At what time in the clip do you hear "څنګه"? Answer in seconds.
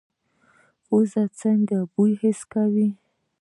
1.39-1.77